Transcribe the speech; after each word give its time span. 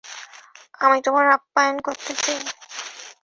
আমি 0.81 0.97
তোমার 1.05 1.25
আপ্যায়ন 1.31 1.77
করতে 1.79 2.11
চাই। 2.15 2.39